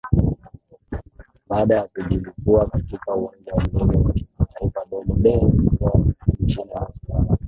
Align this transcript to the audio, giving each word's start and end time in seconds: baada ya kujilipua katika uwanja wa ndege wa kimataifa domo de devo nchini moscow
baada 1.49 1.75
ya 1.75 1.87
kujilipua 1.93 2.65
katika 2.65 3.15
uwanja 3.15 3.53
wa 3.53 3.63
ndege 3.63 3.97
wa 3.97 4.13
kimataifa 4.13 4.85
domo 4.91 5.15
de 5.15 5.21
devo 5.31 6.05
nchini 6.39 6.65
moscow 6.65 7.37